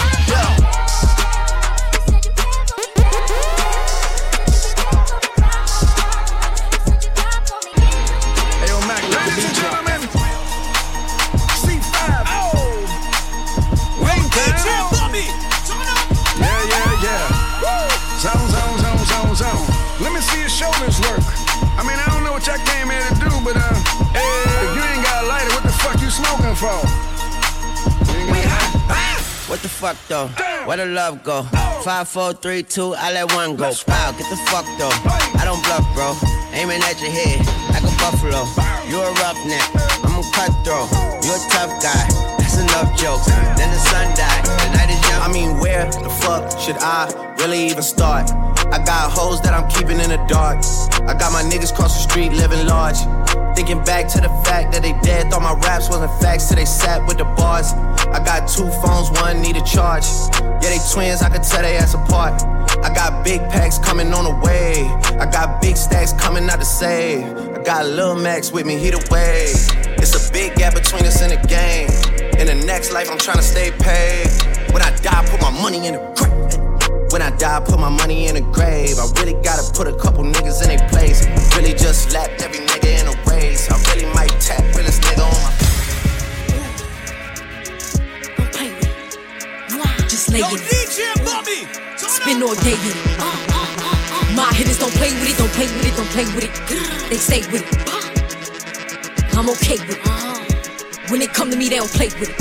What 29.54 29.62
the 29.62 29.70
fuck 29.70 29.98
though? 30.08 30.30
Where 30.66 30.78
the 30.78 30.88
love 30.88 31.24
go? 31.24 31.44
Five, 31.84 32.08
four, 32.08 32.34
three, 32.34 32.64
two, 32.64 32.96
I 32.98 33.14
let 33.14 33.32
one 33.36 33.56
go. 33.56 33.72
Wow, 33.88 34.12
get 34.18 34.28
the 34.32 34.36
fuck 34.50 34.66
though. 34.80 34.90
I 35.38 35.46
don't 35.46 35.62
bluff, 35.62 35.86
bro. 35.94 36.18
Aiming 36.54 36.82
at 36.82 37.00
your 37.00 37.12
head 37.12 37.38
like 37.70 37.84
a 37.84 37.96
buffalo. 38.02 38.50
You 38.90 38.98
a 39.00 39.14
roughneck, 39.22 39.70
I'm 40.04 40.18
a 40.18 40.24
cutthroat. 40.34 40.90
You 41.24 41.36
a 41.36 41.40
tough 41.54 41.84
guy. 41.84 42.43
Jokes. 42.98 43.28
Then 43.58 43.70
the 43.70 43.78
sun 43.78 44.16
died. 44.18 44.46
The 44.46 44.70
night 44.74 44.90
is 44.90 45.02
young. 45.10 45.22
I 45.22 45.30
mean, 45.32 45.60
where 45.60 45.86
the 45.86 46.10
fuck 46.10 46.58
should 46.60 46.78
I 46.80 47.06
really 47.38 47.68
even 47.68 47.84
start? 47.84 48.32
I 48.74 48.84
got 48.84 49.12
hoes 49.12 49.42
that 49.42 49.54
I'm 49.54 49.70
keeping 49.70 50.00
in 50.00 50.10
the 50.10 50.18
dark. 50.28 50.58
I 51.06 51.14
got 51.14 51.32
my 51.32 51.44
niggas 51.44 51.74
cross 51.74 51.94
the 51.94 52.10
street 52.10 52.32
living 52.32 52.66
large. 52.66 52.98
Thinking 53.56 53.84
back 53.84 54.08
to 54.14 54.22
the 54.22 54.30
fact 54.44 54.72
that 54.74 54.82
they 54.82 54.94
dead, 55.04 55.30
thought 55.30 55.44
my 55.44 55.54
raps 55.68 55.88
wasn't 55.90 56.12
facts 56.20 56.48
till 56.48 56.58
they 56.58 56.66
sat 56.66 57.06
with 57.06 57.20
the 57.20 57.26
bars. 57.38 57.74
I 58.10 58.18
got 58.26 58.50
two 58.50 58.70
phones, 58.82 59.12
one 59.22 59.42
need 59.42 59.56
a 59.56 59.64
charge. 59.64 60.06
Yeah, 60.42 60.74
they 60.74 60.80
twins, 60.92 61.22
I 61.22 61.30
could 61.30 61.44
tell 61.44 61.62
they 61.62 61.78
ass 61.78 61.94
apart. 61.94 62.42
I 62.82 62.90
got 62.94 63.24
big 63.24 63.42
packs 63.50 63.78
coming 63.78 64.12
on 64.14 64.26
the 64.26 64.36
way. 64.44 64.90
I 65.20 65.30
got 65.32 65.62
big 65.62 65.78
stacks 65.78 66.14
coming 66.14 66.50
out 66.50 66.60
to 66.60 66.66
save. 66.66 67.26
I 67.26 67.64
got 67.64 67.86
Lil 67.86 68.16
Max 68.16 68.52
with 68.52 68.66
me, 68.66 68.78
he 68.78 68.90
the 68.90 68.98
way. 69.12 69.52
It's 69.98 70.14
a 70.14 70.32
big 70.34 70.56
gap 70.56 70.74
between 70.74 71.06
us 71.06 71.22
in 71.22 71.30
the 71.30 71.40
game. 71.48 71.90
In 72.40 72.48
the 72.48 72.66
next 72.66 72.92
life, 72.92 73.10
I'm 73.12 73.18
trying 73.18 73.38
to 73.38 73.44
stay 73.44 73.72
paid. 73.80 74.28
When 74.74 74.82
I 74.82 74.92
die, 74.98 75.26
put 75.30 75.42
my 75.42 75.52
money 75.62 75.88
in 75.88 75.94
the 75.94 76.04
grave. 76.18 77.12
When 77.12 77.22
I 77.22 77.30
die, 77.38 77.62
put 77.64 77.80
my 77.80 77.90
money 77.90 78.28
in 78.28 78.36
the 78.36 78.42
grave. 78.42 78.98
I 78.98 79.06
really 79.22 79.40
gotta 79.44 79.64
put 79.74 79.88
a 79.88 79.96
couple 79.96 80.24
niggas 80.24 80.64
in 80.64 80.76
their 80.76 80.90
place. 80.90 81.26
Really 81.56 81.74
just 81.74 82.10
slapped 82.10 82.42
every 82.42 82.60
nigga 82.66 83.00
in 83.00 83.08
a 83.08 83.16
race. 83.30 83.70
I 83.70 83.78
really 83.94 84.12
might 84.14 84.34
tap 84.42 84.64
realest 84.76 85.02
nigga 85.04 85.24
on 85.24 85.44
my. 85.44 85.54
Just 90.10 90.32
lay 90.32 90.40
Yo, 90.40 90.48
it. 90.50 90.62
DJ 90.62 91.14
Bobby. 91.24 91.84
Play 95.04 95.12
with 95.20 95.30
it, 95.30 95.38
don't 95.38 95.52
play 95.52 95.68
with 95.68 95.86
it. 95.86 95.96
Don't 95.98 96.10
play 96.10 96.26
with 96.26 96.46
it. 96.46 97.10
They 97.10 97.18
stay 97.18 97.42
with 97.52 97.64
it. 97.64 97.76
I'm 99.36 99.50
okay 99.50 99.78
with 99.84 100.00
it. 100.00 101.12
When 101.12 101.20
they 101.20 101.28
come 101.28 101.52
to 101.52 101.58
me, 101.58 101.70
they 101.70 101.78
don't 101.78 101.92
play 101.92 102.08
with 102.20 102.30
it. 102.30 102.38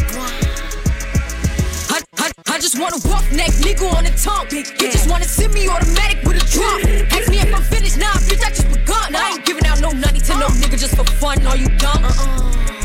I, 1.90 2.00
I, 2.18 2.30
I 2.48 2.58
just 2.58 2.78
want 2.78 2.94
a 2.94 3.08
rough 3.08 3.30
neck 3.32 3.50
nigga 3.60 3.90
on 3.92 4.04
the 4.04 4.14
tongue. 4.16 4.46
You 4.52 4.62
just 4.92 5.10
wanna 5.10 5.24
send 5.24 5.52
me 5.54 5.68
automatic 5.68 6.22
with 6.24 6.36
a 6.36 6.44
drop. 6.46 6.80
Ask 7.12 7.28
me 7.28 7.38
if 7.40 7.54
I'm 7.54 7.62
finished, 7.62 7.98
nah, 7.98 8.12
bitch, 8.28 8.44
I 8.44 8.50
just 8.50 8.68
begun. 8.68 9.14
I 9.14 9.32
ain't 9.34 9.44
giving 9.44 9.66
out 9.66 9.80
no 9.80 9.90
nutty 9.90 10.20
to 10.20 10.38
no 10.38 10.46
nigga 10.62 10.78
just 10.78 10.96
for 10.96 11.04
fun. 11.18 11.44
Are 11.46 11.56
you 11.56 11.68
dumb? 11.76 12.02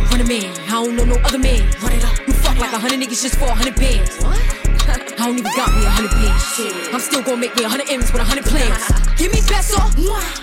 Hundred 0.10 0.28
man, 0.28 0.52
I 0.68 0.84
don't 0.84 0.96
know 0.96 1.06
no 1.06 1.16
other 1.24 1.40
man. 1.40 1.62
Run 1.82 1.94
it 1.94 2.04
up. 2.04 2.18
You 2.28 2.34
fuck 2.34 2.58
like 2.58 2.74
a 2.74 2.80
hundred 2.80 3.00
niggas 3.00 3.22
just 3.22 3.36
for 3.36 3.46
a 3.46 3.56
hundred 3.56 3.76
bands. 3.76 4.67
I 4.88 5.28
don't 5.28 5.38
even 5.40 5.52
got 5.56 5.68
me 5.76 5.84
a 5.84 5.90
hundred 5.90 6.12
bands. 6.12 6.94
I'm 6.94 7.00
still 7.02 7.22
gonna 7.22 7.38
make 7.38 7.56
me 7.58 7.64
a 7.64 7.70
hundred 7.70 7.90
M's 7.90 8.12
with 8.14 8.22
a 8.22 8.26
hundred 8.26 8.46
plans. 8.46 8.80
Give 9.18 9.32
me 9.34 9.42
peso, 9.44 9.76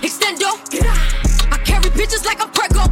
extendo. 0.05 0.61
I 1.51 1.57
carry 1.65 1.89
bitches 1.97 2.25
like 2.27 2.43
I'm 2.43 2.51
Prego. 2.53 2.85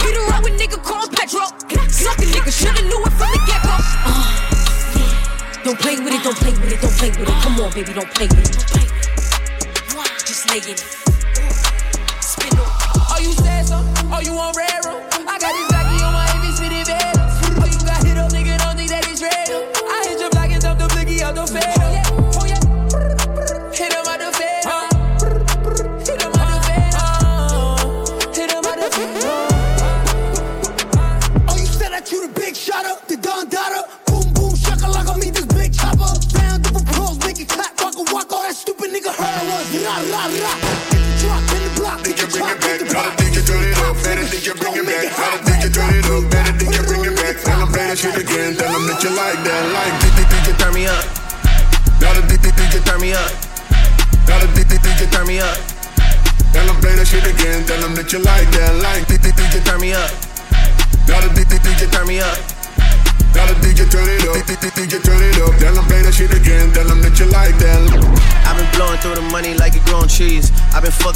Beat 0.00 0.16
around 0.16 0.44
with 0.44 0.56
nigga 0.56 0.82
called 0.82 1.12
Petro. 1.12 1.44
Suck 1.92 2.18
a 2.18 2.24
nigga, 2.24 2.48
shoulda 2.52 2.82
knew 2.88 3.04
it 3.04 3.12
from 3.20 3.28
the 3.36 3.40
get 3.44 3.60
go. 3.62 3.76
Uh, 4.08 5.64
Don't 5.64 5.78
play 5.78 5.96
with 6.00 6.14
it, 6.14 6.22
don't 6.24 6.36
play 6.36 6.52
with 6.52 6.72
it, 6.72 6.80
don't 6.80 6.96
play 6.96 7.10
with 7.10 7.28
it. 7.28 7.42
Come 7.44 7.60
on, 7.60 7.70
baby, 7.72 7.92
don't 7.92 8.10
play 8.14 8.26
with 8.28 8.48
it. 8.48 8.56
Just 10.24 10.48
lay 10.48 10.56
in 10.56 10.72
it. 10.72 10.80
Spin. 12.24 12.52
Oh, 12.56 13.18
you 13.20 13.32
said 13.32 13.66
so? 13.66 13.76
Oh, 14.08 14.20
you 14.24 14.32
on 14.38 14.54
railroad? 14.56 15.04
I 15.28 15.38
got 15.38 15.52
this 15.52 15.71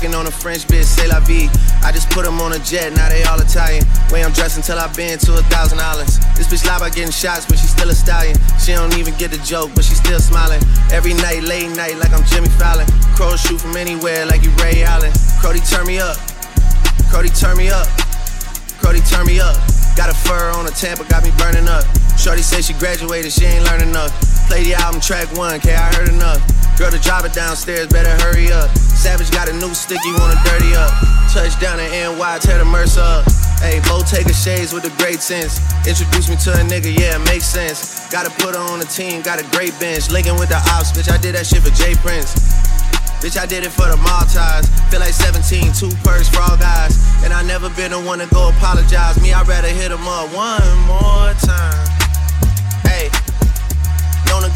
fucking 0.07 0.19
on 0.19 0.27
a 0.27 0.31
French 0.31 0.67
bitch, 0.67 0.85
say 0.85 1.09
la 1.09 1.21
vie. 1.21 1.51
I 1.83 1.91
just 1.93 2.11
put 2.11 2.25
them 2.25 2.41
on 2.41 2.53
a 2.53 2.59
jet, 2.59 2.93
now 2.95 3.09
they 3.09 3.25
all 3.25 3.41
Italian. 3.41 3.85
Way 4.11 4.25
I'm 4.25 4.33
dressed 4.33 4.57
until 4.57 4.79
I've 4.79 4.95
been 4.95 5.19
to 5.19 5.35
a 5.35 5.43
thousand 5.51 5.79
dollars. 5.79 6.19
This 6.37 6.47
bitch 6.47 6.67
lie 6.67 6.77
about 6.77 6.95
getting 6.95 7.11
shots, 7.11 7.47
but 7.47 7.59
she 7.59 7.67
still 7.67 7.91
a 7.91 7.95
stallion. 7.95 8.37
She 8.59 8.73
don't 8.73 8.97
even 8.99 9.15
get 9.17 9.31
the 9.31 9.39
joke, 9.39 9.71
but 9.75 9.85
she 9.85 9.95
still 9.95 10.21
smiling. 10.21 10.63
Every 10.93 11.15
night, 11.15 11.43
late 11.43 11.75
night, 11.77 11.97
like 11.99 12.13
I'm 12.13 12.25
Jimmy 12.27 12.49
Fallon. 12.49 12.87
Crows 13.15 13.41
shoot 13.41 13.61
from 13.61 13.77
anywhere, 13.77 14.27
like 14.27 14.43
you 14.43 14.51
Ray 14.63 14.83
Allen. 14.83 15.13
Crody, 15.41 15.61
turn 15.61 15.87
me 15.87 15.99
up. 15.99 16.17
Crody, 17.11 17.31
turn 17.31 17.57
me 17.57 17.71
up. 17.71 17.89
Crody, 18.79 19.03
turn 19.11 19.27
me 19.27 19.41
up. 19.41 19.57
Got 19.97 20.11
a 20.11 20.15
fur 20.15 20.53
on 20.55 20.67
a 20.67 20.71
Tampa, 20.71 21.05
got 21.09 21.25
me 21.25 21.33
burning 21.39 21.69
up. 21.69 21.85
Shorty 22.19 22.43
say 22.43 22.61
she 22.61 22.75
graduated, 22.75 23.33
she 23.33 23.45
ain't 23.45 23.65
learned 23.65 23.83
enough. 23.83 24.13
Play 24.49 24.63
the 24.65 24.75
album 24.75 25.01
track 25.01 25.27
one, 25.37 25.59
K, 25.61 25.75
I 25.75 25.95
heard 25.95 26.09
enough. 26.09 26.41
Girl 26.79 26.91
to 26.91 26.99
drop 26.99 27.25
it 27.25 27.33
downstairs, 27.33 27.89
better 27.89 28.13
hurry 28.23 28.53
up. 28.53 28.69
Savage 28.97 29.31
got 29.31 29.49
a 29.49 29.53
new 29.53 29.75
stick, 29.75 30.01
you 30.05 30.17
wanna 30.19 30.41
dirty 30.45 30.75
up. 30.75 30.91
Touchdown 31.29 31.79
in 31.79 31.93
NY, 31.93 32.39
tear 32.41 32.59
the 32.59 32.65
Mercer 32.65 33.01
up. 33.01 33.29
Hey, 33.61 33.81
Bottega 33.85 34.33
shades 34.33 34.73
with 34.73 34.85
a 34.85 34.95
great 34.97 35.21
sense. 35.21 35.61
Introduce 35.87 36.29
me 36.29 36.37
to 36.37 36.53
a 36.53 36.65
nigga, 36.65 36.89
yeah, 36.99 37.17
it 37.17 37.25
makes 37.29 37.45
sense. 37.45 38.09
Gotta 38.11 38.31
put 38.43 38.55
her 38.57 38.61
on 38.61 38.81
the 38.81 38.87
team, 38.87 39.23
got 39.23 39.39
a 39.39 39.45
great 39.53 39.79
bench. 39.79 40.11
Linking 40.11 40.37
with 40.41 40.49
the 40.49 40.57
ops, 40.73 40.93
bitch, 40.93 41.13
I 41.13 41.19
did 41.19 41.35
that 41.35 41.47
shit 41.47 41.63
for 41.63 41.71
Jay 41.71 41.95
Prince. 41.95 42.35
Bitch, 43.21 43.39
I 43.39 43.47
did 43.47 43.65
it 43.65 43.71
for 43.71 43.89
the 43.89 43.97
Maltese. 43.97 44.69
Feel 44.91 45.01
like 45.01 45.13
17, 45.13 45.73
two 45.73 45.91
for 46.05 46.41
all 46.41 46.57
guys. 46.57 46.97
And 47.25 47.33
I 47.33 47.43
never 47.43 47.71
been 47.71 47.93
the 47.93 48.01
one 48.01 48.19
to 48.21 48.27
go 48.27 48.49
apologize. 48.49 49.21
Me, 49.23 49.33
I'd 49.33 49.49
rather 49.49 49.69
hit 49.69 49.91
him 49.91 50.07
up 50.07 50.33
one 50.35 50.63
more 50.87 51.33
time. 51.41 51.96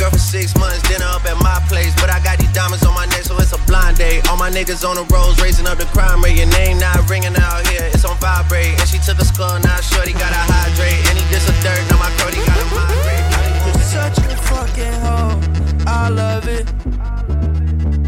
Hey, 0.01 0.07
known 0.07 0.09
a 0.09 0.09
girl 0.09 0.11
for 0.11 0.19
six 0.19 0.57
months, 0.57 0.81
dinner 0.89 1.05
up 1.05 1.25
at 1.27 1.37
my 1.43 1.61
place. 1.69 1.95
But 1.97 2.11
I 2.11 2.21
got 2.21 2.39
these 2.39 2.53
diamonds 2.53 2.85
on 2.85 2.95
my 2.95 3.07
neck, 3.07 3.25
so 3.25 3.37
it's 3.37 3.53
a 3.53 3.59
blind 3.67 3.99
date. 3.99 4.27
All 4.29 4.37
my 4.37 4.51
niggas 4.51 4.89
on 4.89 4.97
the 4.97 5.05
roads, 5.13 5.41
raising 5.41 5.67
up 5.67 5.79
the 5.79 5.85
crime 5.87 6.23
rate. 6.23 6.37
Your 6.37 6.49
name 6.49 6.79
not 6.79 7.09
ringing 7.09 7.37
out 7.37 7.67
here, 7.69 7.85
it's 7.93 8.05
on 8.05 8.17
vibrate. 8.17 8.81
And 8.81 8.89
she 8.89 8.99
took 8.99 9.19
a 9.19 9.25
skull, 9.25 9.61
now 9.61 9.81
shorty 9.81 10.13
gotta 10.13 10.41
hydrate. 10.41 11.05
And 11.09 11.19
he 11.19 11.25
just 11.29 11.49
a 11.49 11.55
dirt, 11.61 11.81
now 11.91 11.99
my 11.99 12.11
Cody 12.17 12.41
gotta 12.49 12.67
migrate. 12.73 13.25
You're 13.67 13.85
such 13.85 14.19
a 14.25 14.37
fucking 14.49 14.97
hoe. 15.05 15.37
I 15.87 16.09
love 16.09 16.49
it. 16.49 16.65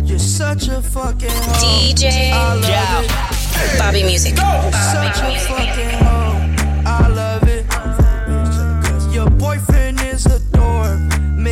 You're 0.08 0.18
such 0.18 0.68
a 0.68 0.80
fucking 0.80 1.28
hoe. 1.28 1.60
DJ 1.60 2.32
I 2.32 2.54
love 2.54 2.64
Joe. 2.64 3.04
it. 3.04 3.78
Bobby 3.78 4.02
Music. 4.02 4.36
You're 4.36 4.72
such 4.72 6.21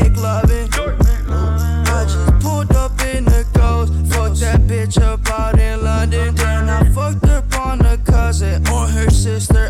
Make. 0.00 0.18
I 1.28 2.04
just 2.04 2.40
pulled 2.40 2.72
up 2.72 3.00
in 3.14 3.24
the 3.24 3.46
ghost. 3.52 3.92
Fucked 4.12 4.40
that 4.40 4.60
bitch 4.62 5.00
up 5.00 5.28
out 5.30 5.58
in 5.58 5.82
London. 5.84 6.34
Then 6.34 6.68
I 6.68 6.84
fucked 6.92 7.24
up 7.24 7.54
on 7.58 7.84
a 7.84 7.98
cousin 7.98 8.66
or 8.68 8.86
her 8.86 9.10
sister. 9.10 9.69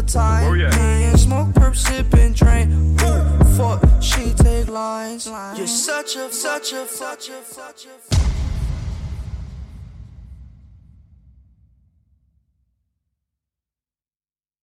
The 0.00 0.12
time? 0.12 0.44
Oh, 0.46 0.54
Me 0.54 1.04
and 1.04 1.18
smoke, 1.18 1.48
perp, 1.48 1.76
sipping, 1.76 2.32
drain. 2.32 2.96
Ooh, 3.02 3.44
fuck. 3.56 3.82
She 4.00 4.32
take 4.34 4.68
lines. 4.68 5.26
You're 5.26 5.66
such 5.66 6.16
a, 6.16 6.32
such 6.32 6.72
a, 6.72 6.86
such 6.86 7.28
a, 7.28 7.44
such 7.44 7.86
a. 7.86 8.20